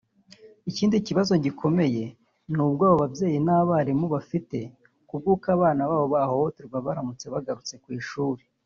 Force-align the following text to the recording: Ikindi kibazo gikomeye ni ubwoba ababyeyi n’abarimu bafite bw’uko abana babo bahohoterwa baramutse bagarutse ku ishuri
Ikindi 0.69 0.95
kibazo 1.07 1.33
gikomeye 1.45 2.03
ni 2.53 2.59
ubwoba 2.65 2.93
ababyeyi 2.97 3.37
n’abarimu 3.45 4.05
bafite 4.15 4.59
bw’uko 5.19 5.45
abana 5.55 5.81
babo 5.89 6.05
bahohoterwa 6.15 6.77
baramutse 6.85 7.27
bagarutse 7.35 7.75
ku 7.85 7.89
ishuri 8.01 8.43